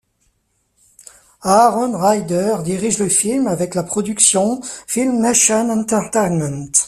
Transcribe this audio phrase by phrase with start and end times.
[1.43, 6.71] Aaron Ryder dirige le film avec la production FilmNation Entertainment.